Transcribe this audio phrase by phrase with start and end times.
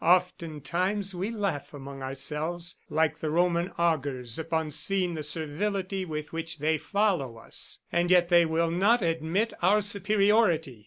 [0.03, 6.57] Oftentimes we laugh among ourselves, like the Roman augurs, upon seeing the servility with which
[6.57, 7.81] they follow us!...
[7.91, 10.79] And yet they will not admit our superiority!"